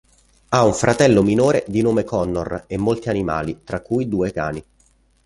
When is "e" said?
2.65-2.75